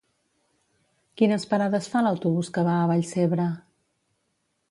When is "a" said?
2.77-2.87